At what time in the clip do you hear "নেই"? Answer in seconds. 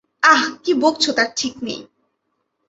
1.63-1.81